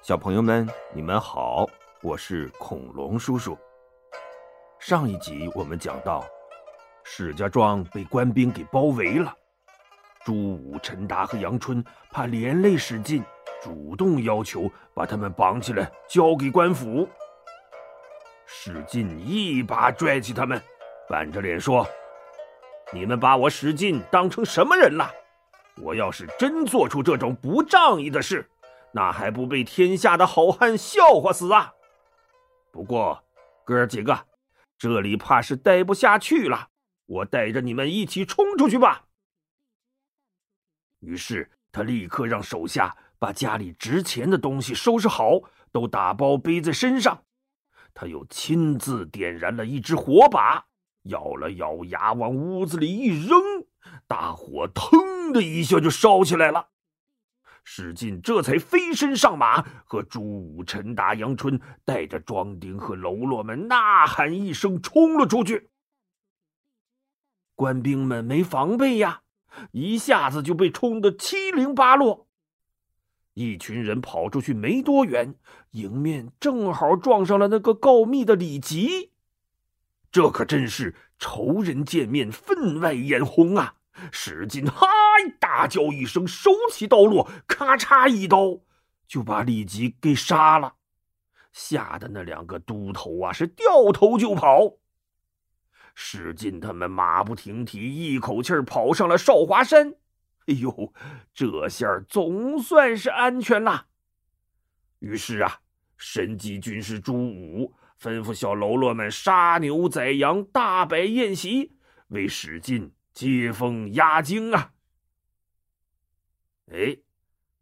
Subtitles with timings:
[0.00, 1.66] 小朋友们，你们好，
[2.02, 3.58] 我是恐龙叔叔。
[4.78, 6.24] 上一集我们讲到，
[7.02, 9.34] 史家庄被官兵给包围了，
[10.24, 13.24] 朱武、陈达和杨春怕连累史进，
[13.60, 17.06] 主动要求把他们绑起来交给官府。
[18.46, 20.62] 史进一把拽起他们，
[21.08, 21.86] 板着脸说
[22.94, 25.10] ：“你们把我史进当成什么人了？
[25.82, 28.48] 我要是真做出这种不仗义的事！”
[28.92, 31.74] 那还不被天下的好汉笑话死啊！
[32.72, 33.22] 不过，
[33.64, 34.26] 哥几个，
[34.78, 36.68] 这里怕是待不下去了，
[37.06, 39.04] 我带着你们一起冲出去吧。
[41.00, 47.24] 于是他立刻让手下把家里值钱的东西收拾好，都打包背在身上。
[47.94, 50.66] 他又亲自点燃了一只火把，
[51.02, 53.40] 咬了咬牙往屋子里一扔，
[54.06, 56.68] 大火腾的一下就烧起来了。
[57.70, 65.68] 史进这才飞身上马，和朱武、陈达、杨春带着庄丁和喽啰们呐喊一声，冲了出去。
[67.54, 69.20] 官兵们没防备呀，
[69.72, 72.26] 一下子就被冲得七零八落。
[73.34, 75.34] 一群人跑出去没多远，
[75.72, 79.12] 迎面正好撞上了那个告密的李吉。
[80.10, 83.74] 这可真是仇人见面，分外眼红啊！
[84.12, 84.86] 史进嗨
[85.38, 88.60] 大叫一声，手起刀落，咔嚓一刀
[89.06, 90.74] 就把李吉给杀了，
[91.52, 94.74] 吓得那两个都头啊是掉头就跑。
[95.94, 99.94] 史进他们马不停蹄，一口气跑上了少华山。
[100.46, 100.94] 哎呦，
[101.34, 103.86] 这下总算是安全了。
[105.00, 105.60] 于是啊，
[105.96, 111.76] 神机军师朱武吩咐小喽啰们杀牛宰羊，大摆宴席，
[112.08, 112.92] 为史进。
[113.18, 114.70] 接风压惊啊！
[116.70, 116.96] 哎，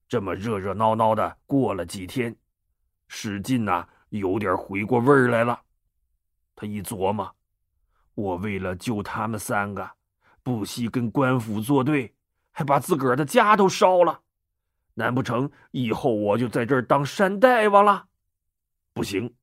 [0.06, 2.36] 这么热热闹闹的过了几天，
[3.08, 5.62] 史进呐有点回过味儿来了。
[6.54, 7.34] 他一琢磨，
[8.12, 9.92] 我为了救他们三个，
[10.42, 12.14] 不惜跟官府作对，
[12.52, 14.20] 还把自个儿的家都烧了。
[14.92, 18.08] 难不成以后我就在这儿当山大王了？
[18.92, 19.34] 不行，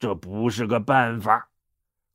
[0.00, 1.50] 这不是个办法。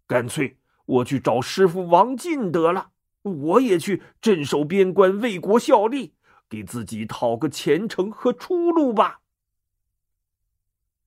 [0.06, 2.92] 干脆我去找师傅王进得了。
[3.22, 6.16] 我也去镇守边关，为国效力，
[6.50, 9.22] 给自己讨个前程和出路吧。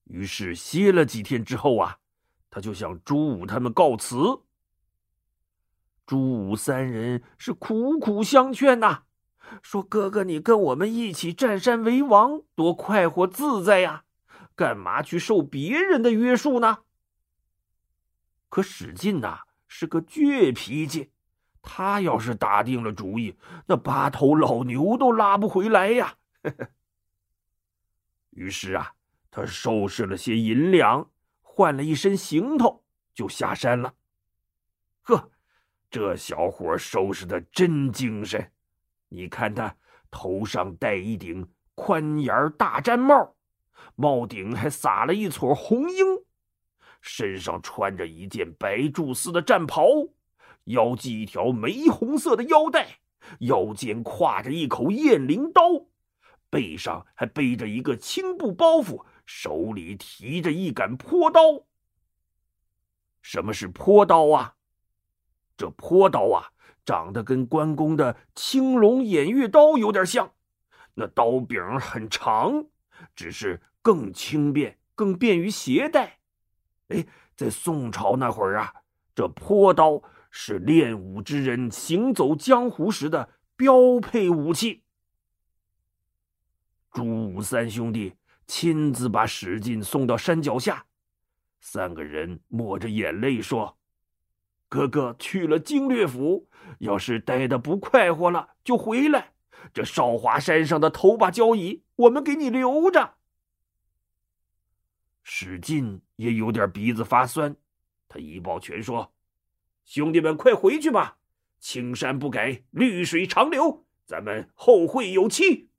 [0.04, 1.98] 于是歇了几天之后啊，
[2.50, 4.42] 他就向朱武他们告辞。
[6.06, 9.04] 朱武三人是苦苦相劝呐，
[9.62, 14.04] 说：“哥哥，你跟我们一起占山为王，多快活自在呀！
[14.54, 16.80] 干嘛去受别人的约束呢？”
[18.50, 21.10] 可史进呐是个倔脾气。
[21.66, 23.34] 他要是打定了主意，
[23.66, 26.14] 那八头老牛都拉不回来呀。
[28.30, 28.92] 于是啊，
[29.30, 31.10] 他收拾了些银两，
[31.40, 33.94] 换了一身行头，就下山了。
[35.02, 35.30] 呵，
[35.90, 38.52] 这小伙收拾的真精神！
[39.08, 39.74] 你看他
[40.10, 43.34] 头上戴一顶宽檐大毡帽，
[43.94, 46.24] 帽顶还撒了一撮红缨，
[47.00, 49.86] 身上穿着一件白贮丝的战袍。
[50.64, 53.00] 腰系一条玫红色的腰带，
[53.40, 55.86] 腰间挎着一口雁翎刀，
[56.48, 61.40] 背上还背着一个青布包袱，手里提着一杆坡刀。
[63.20, 64.56] 什么是坡刀啊？
[65.56, 66.52] 这坡刀啊，
[66.84, 70.32] 长得跟关公的青龙偃月刀有点像，
[70.94, 72.66] 那刀柄很长，
[73.14, 76.20] 只是更轻便，更便于携带。
[76.88, 78.72] 哎，在宋朝那会儿啊，
[79.14, 80.02] 这坡刀。
[80.36, 84.82] 是练武之人行走江湖时的标配武器。
[86.90, 90.86] 朱武三兄弟亲自把史进送到山脚下，
[91.60, 93.78] 三个人抹着眼泪说
[94.68, 96.48] ：“哥哥去了经略府，
[96.80, 99.34] 要是待的不快活了，就回来。
[99.72, 103.14] 这少华山上的头把交椅，我们给你留着。”
[105.22, 107.54] 史进也有点鼻子发酸，
[108.08, 109.13] 他一抱拳说。
[109.84, 111.18] 兄弟们，快回去吧！
[111.60, 115.70] 青山不改，绿水长流，咱们后会有期。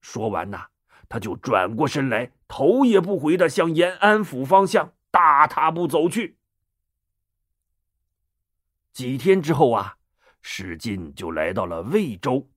[0.00, 0.68] 说完呐，
[1.08, 6.38] 他就转过身来，头也不回的向延安府方向大踏步走去。
[8.92, 9.98] 几天之后啊，
[10.40, 12.48] 史进就来到了魏州，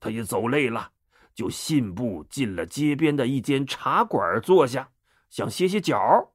[0.00, 0.92] 他也走累了，
[1.34, 4.90] 就信步进了街边的一间茶馆坐下，
[5.30, 6.32] 想歇歇脚。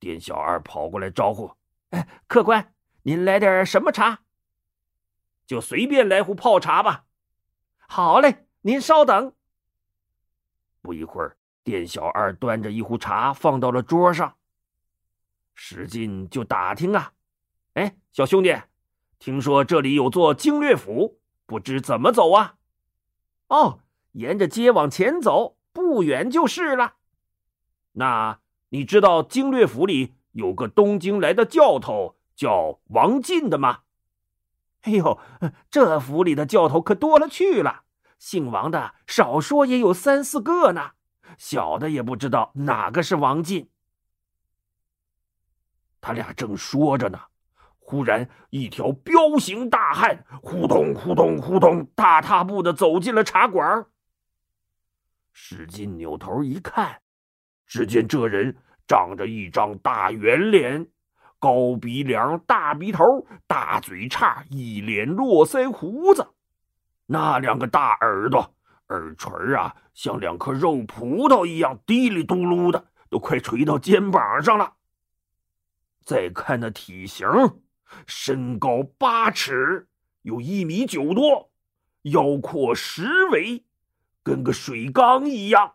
[0.00, 1.54] 店小二跑过来招呼
[1.90, 4.22] ：“哎，客官，您来点什么茶？
[5.46, 7.04] 就随便来壶泡茶吧。
[7.86, 9.32] ”“好嘞，您稍等。”
[10.82, 14.36] 不一会儿，店小二端着一壶茶放到了桌上。
[15.54, 17.12] 史进就打听啊，
[17.74, 18.56] 哎，小兄弟，
[19.18, 22.56] 听说这里有座经略府，不知怎么走啊？
[23.48, 23.80] 哦，
[24.12, 26.94] 沿着街往前走，不远就是了。
[27.92, 28.39] 那
[28.70, 33.80] 你知道经略府里有个东京来的教头叫王进的吗？
[34.82, 35.20] 哎呦，
[35.70, 37.82] 这府里的教头可多了去了，
[38.18, 40.92] 姓王的少说也有三四个呢，
[41.36, 43.68] 小的也不知道哪个是王进。
[46.00, 47.20] 他俩正说着呢，
[47.78, 53.86] 忽然一条彪形大汉呼通呼通呼通大踏步的走进了茶馆。
[55.32, 57.02] 史进扭头一看，
[57.70, 58.56] 只见这人
[58.88, 60.88] 长着一张大圆脸，
[61.38, 63.04] 高鼻梁、大鼻头、
[63.46, 66.34] 大嘴叉，一脸络腮胡子，
[67.06, 68.52] 那两个大耳朵、
[68.88, 74.74] 耳垂啊，像两颗肉葡萄一样滴里嘟噜的，都快垂到肩膀上了。
[76.04, 77.28] 再看那体型，
[78.04, 79.86] 身高八尺，
[80.22, 81.52] 有一米九多，
[82.02, 83.64] 腰阔十围，
[84.24, 85.74] 跟个水缸一样。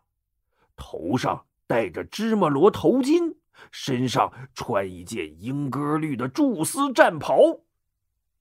[0.76, 3.36] 头上戴着芝麻罗头巾，
[3.72, 7.62] 身上穿一件莺歌绿的菟丝战袍，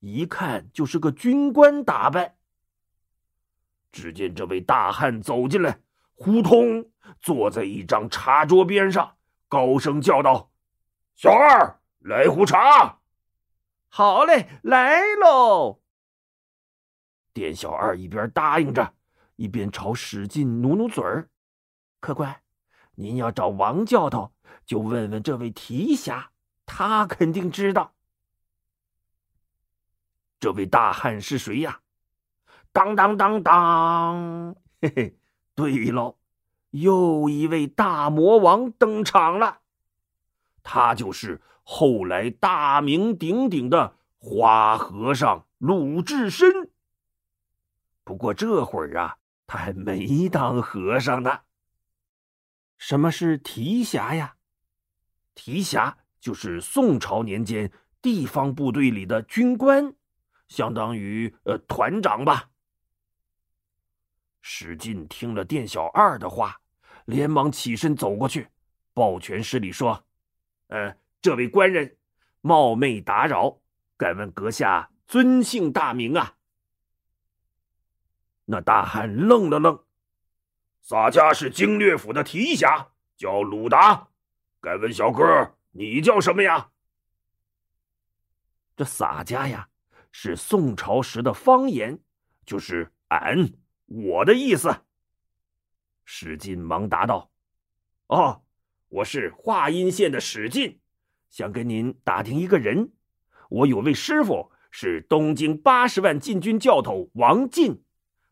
[0.00, 2.36] 一看就是个军官打扮。
[3.90, 5.78] 只见这位大汉走进来，
[6.14, 6.90] 呼通
[7.20, 9.16] 坐在一张茶桌边上，
[9.48, 10.50] 高声叫道。
[11.14, 12.98] 小二，来壶茶。
[13.88, 15.80] 好嘞，来喽。
[17.32, 18.94] 店小二一边答应着，
[19.36, 21.28] 一边朝史进努努嘴儿。
[22.00, 22.36] 客官，
[22.96, 24.32] 您要找王教头，
[24.64, 26.30] 就问问这位提辖，
[26.66, 27.92] 他肯定知道。
[30.38, 31.80] 这位大汉是谁呀？
[32.72, 35.16] 当当当当，嘿嘿，
[35.54, 36.16] 对喽，
[36.70, 39.60] 又一位大魔王登场了。
[40.62, 46.70] 他就是后来大名鼎鼎的花和尚鲁智深。
[48.02, 49.16] 不过这会儿啊，
[49.46, 51.40] 他还没当和尚呢。
[52.78, 54.36] 什么是提辖呀？
[55.34, 59.94] 提辖就是宋朝年间地方部队里的军官，
[60.48, 62.50] 相当于呃团长吧。
[64.40, 66.60] 史进听了店小二的话，
[67.06, 68.48] 连忙起身走过去，
[68.92, 70.06] 抱拳施礼说。
[70.68, 71.96] 呃，这位官人，
[72.42, 73.60] 冒昧打扰，
[73.96, 76.36] 敢问阁下尊姓大名啊？
[78.44, 79.82] 那大汉愣了愣，
[80.84, 84.08] 洒家是经略府的提辖，叫鲁达。
[84.60, 86.72] 敢问小哥，你叫什么呀？
[88.76, 89.70] 这洒家呀，
[90.12, 91.98] 是宋朝时的方言，
[92.44, 93.50] 就是俺
[93.86, 94.82] 我的意思。
[96.04, 97.32] 史进忙答道
[98.08, 98.42] ：“哦。”
[98.90, 100.78] 我是华阴县的史进，
[101.30, 102.92] 想跟您打听一个人。
[103.48, 107.82] 我有位师傅是东京八十万禁军教头王进，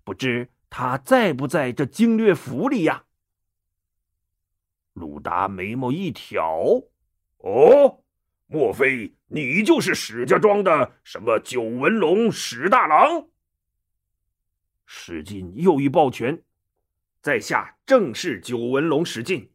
[0.04, 3.04] 不知他在不在这经略府里呀？
[4.94, 6.62] 鲁达眉毛一挑，
[7.36, 8.02] 哦，
[8.46, 13.28] 莫非你就是史家庄的什么九纹龙史大郎？
[14.86, 16.42] 史进又一抱拳，
[17.20, 19.52] 在下正是九纹龙史进。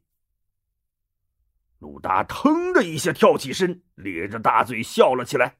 [1.79, 5.57] 鲁达腾的一下跳起身，咧着大嘴笑了起来，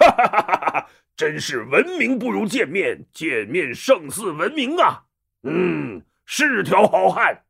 [0.00, 0.86] 哈哈哈哈哈！
[1.14, 5.04] 真是闻名不如见面，见面胜似闻名啊！
[5.42, 7.44] 嗯，是条好汉。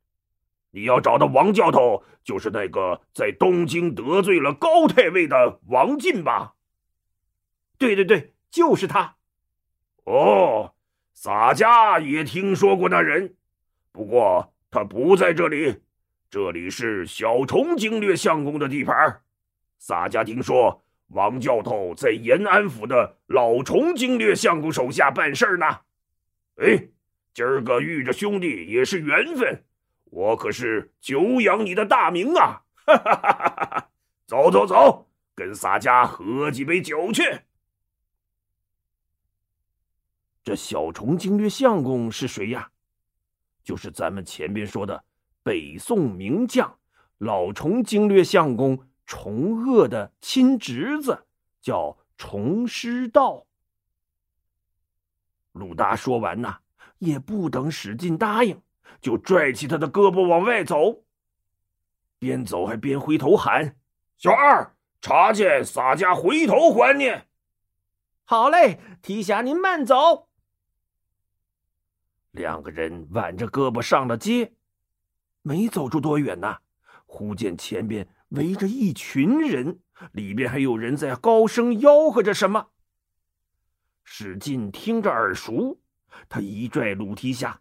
[0.73, 6.55] 你要找的王教头，就是那个在东京得罪了高太尉的王进吧？
[7.79, 9.17] 对对对，就是他。
[10.05, 10.75] 哦，
[11.13, 13.35] 洒家也听说过那人，
[13.93, 15.81] 不过他不在这里。
[16.31, 19.23] 这里是小虫经略相公的地盘，
[19.79, 25.67] 洒家听说王教头在延安府的老虫经略相公手下办事呢。
[26.57, 26.89] 哎，
[27.33, 29.65] 今儿个遇着兄弟也是缘分，
[30.05, 32.63] 我可是久仰你的大名啊！
[32.87, 33.91] 哈哈哈哈哈！
[34.27, 37.23] 走走走，跟洒家喝几杯酒去。
[40.43, 42.71] 这小虫经略相公是谁呀？
[43.63, 45.05] 就是咱们前边说的。
[45.43, 46.79] 北宋名将
[47.19, 48.79] 老崇经略相公
[49.11, 51.27] 崇鄂的亲侄子，
[51.61, 53.45] 叫崇师道。
[55.51, 56.61] 鲁达说完呐，
[56.99, 58.63] 也不等史进答应，
[59.01, 61.03] 就拽起他的胳膊往外走，
[62.21, 63.77] 边走还边回头喊
[64.17, 67.11] ：“小二，查见洒家回头还你。”
[68.23, 70.29] 好嘞，提辖您慢走。
[72.31, 74.55] 两个人挽着胳膊上了街。
[75.43, 76.59] 没走出多远呐，
[77.07, 79.81] 忽见前边围着一群人，
[80.13, 82.71] 里边还有人在高声吆喝着什么。
[84.05, 85.81] 史进听着耳熟，
[86.29, 87.61] 他一拽鲁提辖：“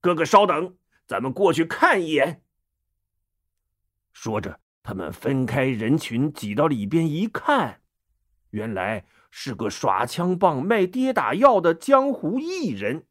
[0.00, 2.42] 哥哥稍等，咱们过去看一眼。”
[4.12, 7.80] 说着，他们分开人群，挤到里边一看，
[8.50, 13.06] 原来是个耍枪棒、卖跌打药的江湖艺人。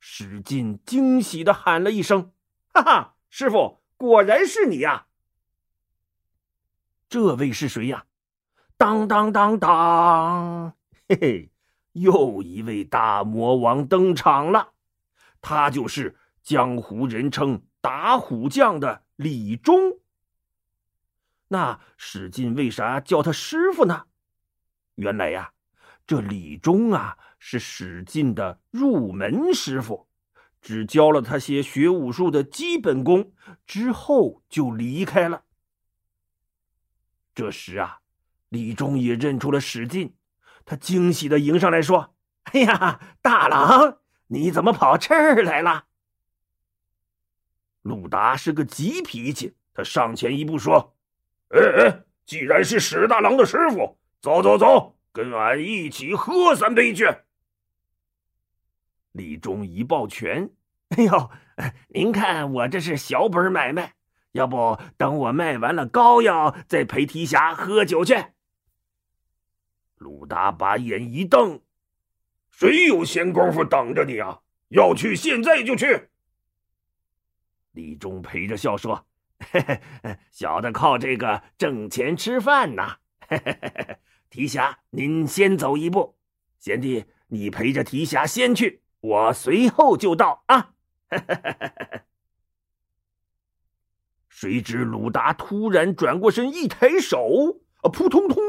[0.00, 2.32] 史进惊喜的喊了一声
[2.72, 5.07] ：“哈哈，师傅，果然是你呀！
[7.08, 8.04] 这位是谁呀？”
[8.76, 10.74] 当当当当，
[11.08, 11.50] 嘿嘿，
[11.92, 14.72] 又一位大魔王登场了，
[15.40, 19.98] 他就是江湖人称打虎将的李忠。
[21.48, 24.04] 那史进为啥叫他师傅呢？
[24.94, 25.52] 原来呀，
[26.06, 27.16] 这李忠啊。
[27.40, 30.08] 是史进的入门师傅，
[30.60, 33.30] 只教了他些学武术的基本功，
[33.64, 35.44] 之后就离开了。
[37.38, 38.00] 这时啊，
[38.48, 40.12] 李忠也认出了史进，
[40.64, 42.16] 他惊喜的迎上来说
[42.50, 45.84] ：“哎呀，大郎，你怎么跑这儿来了？”
[47.82, 50.96] 鲁达是个急脾气，他上前一步说
[51.54, 57.06] ：“哎哎，既然是史大郎的师傅，走走走，跟俺一起喝三杯去。”
[59.14, 60.50] 李忠一抱拳
[60.90, 61.30] ：“哎呦，
[61.86, 63.94] 您看我这是小本买卖，
[64.32, 68.14] 要不等我卖完了膏药，再陪提辖喝酒去。”
[69.96, 71.60] 鲁达把眼一瞪
[72.50, 74.40] ：“谁有闲工夫等着你啊？
[74.68, 76.08] 要去现在就去。”
[77.72, 79.06] 李忠陪着笑说
[79.50, 79.60] ：“嘿
[80.02, 82.98] 嘿，小的靠这个挣钱吃饭呐。
[84.30, 86.16] 提辖，您先走一步，
[86.58, 90.72] 贤弟，你陪着提辖先去。”我随后就到啊！
[94.40, 98.40] 谁知鲁达突然转过身，一抬手，啊，扑通通，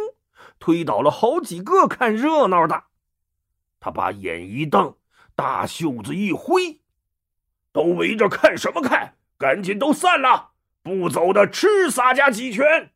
[0.59, 2.83] 推倒了好几个看热闹的。
[3.79, 4.95] 他把眼一瞪，
[5.33, 6.79] 大袖子一挥
[7.73, 9.15] ：“都围着看什么看？
[9.39, 10.51] 赶紧都散了！
[10.83, 12.91] 不走的吃洒家几拳！”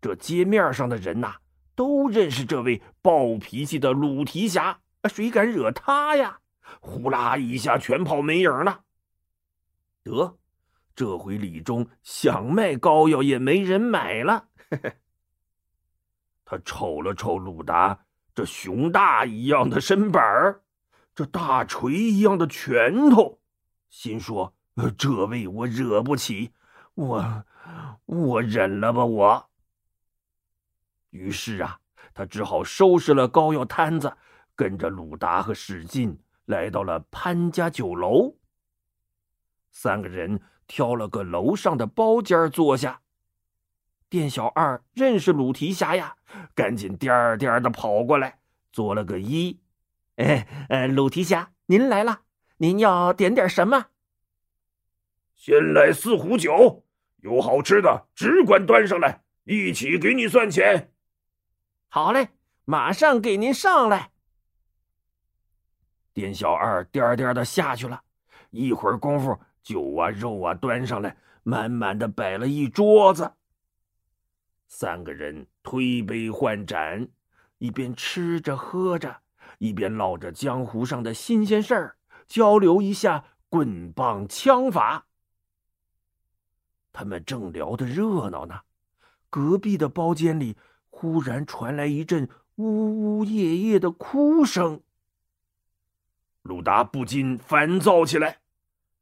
[0.00, 1.34] 这街面上的人呐，
[1.74, 4.80] 都认识这位暴脾气的鲁提辖。
[5.10, 6.38] 谁敢惹他呀？
[6.80, 8.80] 呼啦一下，全跑没影了。
[10.02, 10.38] 得，
[10.94, 14.48] 这回李忠想卖膏药也没人买了。
[16.44, 20.62] 他瞅了瞅鲁达这熊大一样的身板儿，
[21.14, 23.40] 这大锤一样的拳头，
[23.88, 24.54] 心说：
[24.98, 26.52] 这位我惹不起，
[26.94, 27.44] 我
[28.06, 29.04] 我忍了吧。
[29.04, 29.50] 我。
[31.10, 31.80] 于是啊，
[32.14, 34.16] 他只好收拾了膏药摊子。
[34.56, 38.36] 跟着鲁达和史进来到了潘家酒楼。
[39.70, 40.38] 三个人
[40.70, 43.00] 挑了个楼上的包间坐下。
[44.08, 46.14] 店小二认识鲁提辖呀，
[46.54, 48.38] 赶紧颠颠的跑过来，
[48.70, 49.58] 做了个揖
[50.14, 52.20] ：“哎，呃，鲁提辖，您来了，
[52.58, 53.86] 您要点点什么
[55.34, 56.84] ？”“先来四壶酒，
[57.16, 60.92] 有好吃的只管端上来，一起给你算钱。
[61.90, 62.28] ”“好嘞，
[62.64, 64.12] 马上给您上来。”
[66.14, 68.02] 店小二颠颠的下去了，
[68.50, 73.32] 一会儿功夫，酒啊肉啊端上来，满满的摆了一桌子。
[74.68, 77.08] 三个人推杯换盏，
[77.58, 79.22] 一边吃着喝着，
[79.58, 85.06] 一边唠着江湖上的新鲜事儿，交流一下棍棒枪法。
[86.92, 88.60] 他们正聊得热闹呢，
[89.28, 90.56] 隔壁的包间里
[90.88, 94.82] 忽然传来一阵呜呜咽咽的哭声。
[96.42, 98.40] 鲁达不禁烦躁起来，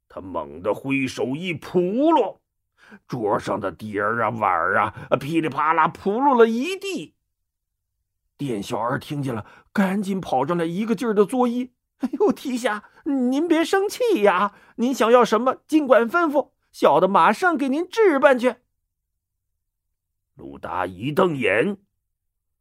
[0.09, 2.39] 他猛地挥手一扑噜，
[3.07, 7.15] 桌上的碟儿啊碗儿啊噼里啪啦扑噜了一地。
[8.37, 18.57] 店小二听见了，赶紧跑上来，一个劲儿的作揖：“哎呦，提辖，您别生气呀，您想要什么尽管吩咐，小的马上给您置办去。”
[20.37, 21.79] 鲁达一瞪眼：“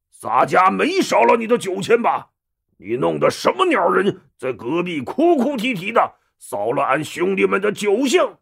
[0.10, 2.32] 洒家没少了你的酒钱吧？”
[2.80, 8.38] 你弄的什么鸟人，在隔壁哭哭啼啼的，扫了俺兄弟们的酒兴。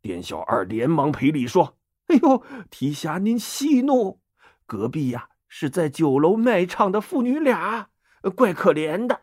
[0.00, 4.20] 店小二连忙赔礼说：“哎呦，提辖您息怒，
[4.66, 7.90] 隔壁呀是在酒楼卖唱的父女俩，
[8.34, 9.22] 怪可怜的。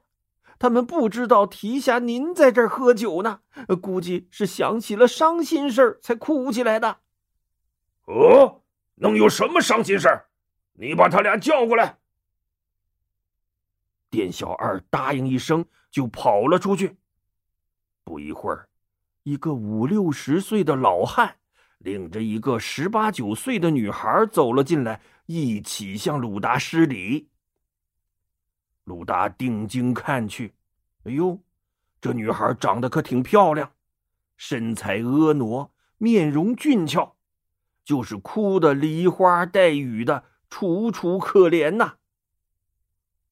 [0.58, 3.42] 他们不知道提辖您在这儿喝酒呢，
[3.82, 7.00] 估计是想起了伤心事儿才哭起来的。”
[8.08, 8.64] 哦，
[8.96, 10.30] 能有什么伤心事儿？
[10.74, 11.99] 你把他俩叫过来。
[14.10, 16.98] 店小二答应一声，就跑了出去。
[18.04, 18.68] 不一会儿，
[19.24, 21.36] 一个五六十岁的老汉
[21.78, 27.30] 领着一个十八九岁的女孩走了进来，一起向鲁达施礼。
[28.86, 30.56] 鲁达定睛看去，
[31.04, 31.40] 哎呦，
[32.02, 33.72] 这女孩长得可挺漂亮，
[34.36, 37.16] 身材婀娜，面容俊俏，
[37.84, 41.98] 就是哭的梨花带雨的，楚楚可怜呐。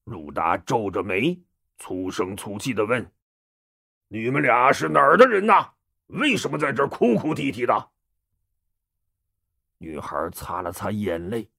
[0.08, 1.38] 鲁达皱着眉，
[1.78, 3.12] 粗声粗气的问。
[4.08, 5.72] 你们俩是哪儿的人呐？
[6.06, 7.90] 为什么在这儿哭哭啼啼的？
[9.80, 11.50] 女孩擦了擦眼泪，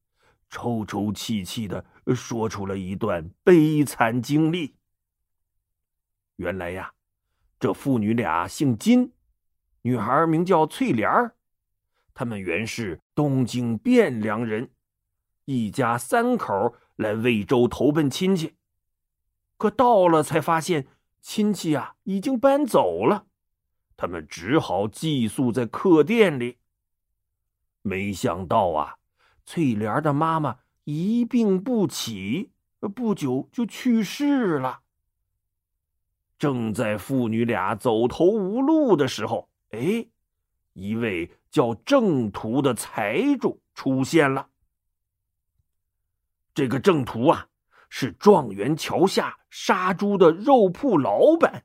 [0.48, 1.84] 抽抽泣泣的
[2.16, 4.76] 说出了一段悲惨经历。
[6.36, 6.94] 原来呀，
[7.60, 9.12] 这父女俩姓金，
[9.82, 11.36] 女孩名叫翠莲儿，
[12.14, 14.70] 他们原是东京汴梁人，
[15.44, 18.54] 一家三口来魏州投奔亲戚，
[19.56, 20.86] 可到了才发现。
[21.20, 23.26] 亲戚啊，已经搬走了，
[23.96, 26.58] 他们只好寄宿在客店里。
[27.82, 28.98] 没想到啊，
[29.44, 32.52] 翠莲的妈妈一病不起，
[32.94, 34.80] 不久就去世了。
[36.38, 40.06] 正在父女俩走投无路的时候，哎，
[40.72, 44.48] 一位叫郑屠的财主出现了。
[46.58, 47.46] 这个郑屠啊。
[47.90, 51.64] 是状元桥下杀猪的肉铺老板，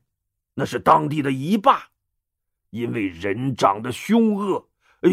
[0.54, 1.90] 那是当地的一霸。
[2.70, 4.66] 因为人长得凶恶，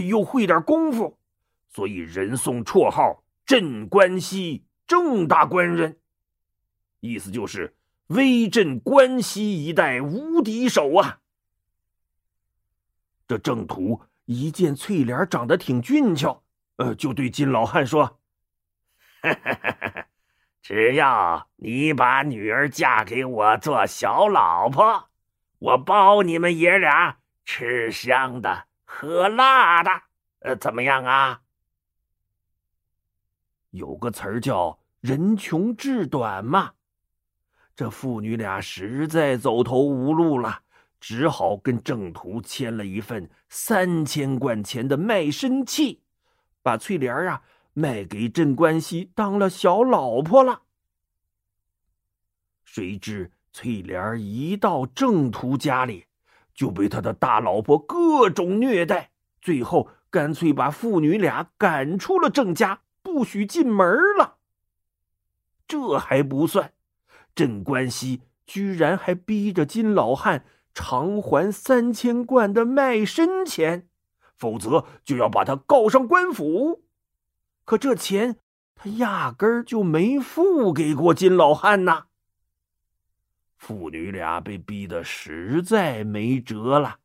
[0.08, 1.18] 又会点功夫，
[1.68, 6.00] 所以人送绰号“镇关西郑大官人”，
[7.02, 7.76] 意思就是
[8.08, 11.20] 威震关西一带无敌手啊。
[13.28, 16.42] 这郑屠一见翠莲长得挺俊俏，
[16.78, 18.06] 呃，就对金老汉说
[19.22, 19.71] ：“哈哈哈。”
[20.62, 25.10] 只要你把女儿嫁给我做小老婆，
[25.58, 29.90] 我包你们爷俩吃香的喝辣的，
[30.40, 31.42] 呃，怎么样啊？
[33.72, 36.74] 有个词儿叫“人穷志短”嘛。
[37.76, 40.62] 这父女俩实在走投无路了，
[41.00, 46.02] 只好跟郑屠签了一份三千贯钱的卖身契，
[46.62, 47.42] 把翠莲啊。
[47.74, 50.64] 卖给镇关西当了小老婆了。
[52.64, 56.06] 谁知翠莲一到郑屠家里，
[56.54, 64.38] 就被他的大老婆各种虐待，最后干脆把父女俩赶出了郑家，不许进门了。
[65.68, 66.74] 这还不算，
[67.34, 73.88] 镇关西居然还逼着金老汉偿还三千贯的卖身钱，
[74.38, 76.84] 否则就要把他告上官府。
[77.72, 78.36] 可这钱
[78.76, 82.08] 他压根儿就没付给过金老汉呐。
[83.56, 86.98] 父女俩被逼得实在没辙了，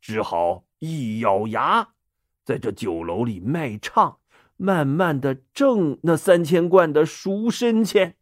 [0.00, 1.90] 只好一咬牙，
[2.42, 4.18] 在这酒楼里卖唱，
[4.56, 8.16] 慢慢的挣那三千贯的赎身钱。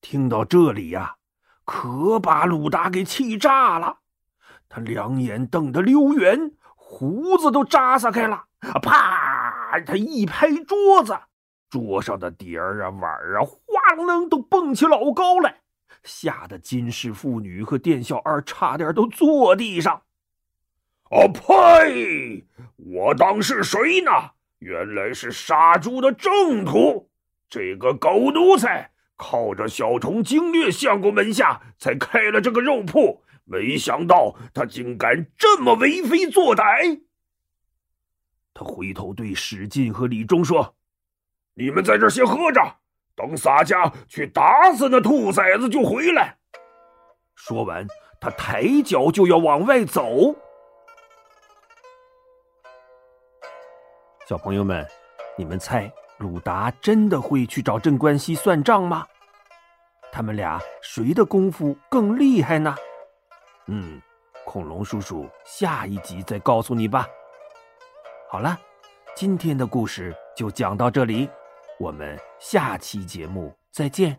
[0.00, 1.18] 听到这里呀，
[1.64, 3.98] 可把鲁达给气炸了，
[4.68, 8.46] 他两眼瞪得溜圆，胡子都扎撒开了，
[8.82, 9.23] 啪！
[9.80, 11.18] 他一拍桌子，
[11.70, 15.60] 桌上的碟儿啊、碗啊，哗楞楞都蹦起老高来，
[16.02, 20.02] 吓得金氏妇女和店小二差点都坐地上。
[21.10, 22.44] 啊呸！
[22.76, 24.10] 我当是谁呢？
[24.58, 27.10] 原来是杀猪的正途。
[27.48, 37.02] 这个狗奴才靠着小虫经略相公门下才开了这个肉铺，没想到他竟敢这么为非作歹。
[38.54, 40.74] 他回头对史进和李忠说
[41.54, 42.60] ：“你们在这先喝着，
[43.16, 46.38] 等洒家去打死那兔崽子就回来。”
[47.34, 47.84] 说完，
[48.20, 50.34] 他抬脚就要往外走。
[54.28, 54.86] 小朋友们，
[55.36, 59.04] 你们猜鲁达真的会去找镇关西算账吗？
[60.12, 62.74] 他们俩谁的功夫更厉害呢？
[63.66, 64.00] 嗯，
[64.44, 67.04] 恐龙叔叔下一集再告诉你吧。
[68.34, 68.58] 好了，
[69.14, 71.30] 今天的故事就讲到这里，
[71.78, 74.18] 我们下期节目再见。